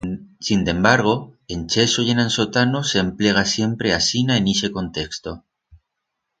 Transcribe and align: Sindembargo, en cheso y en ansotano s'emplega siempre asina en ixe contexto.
Sindembargo, 0.39 1.37
en 1.47 1.67
cheso 1.71 2.01
y 2.01 2.09
en 2.09 2.21
ansotano 2.21 2.79
s'emplega 2.83 3.45
siempre 3.53 3.93
asina 3.99 4.35
en 4.41 4.47
ixe 4.57 4.69
contexto. 4.79 5.39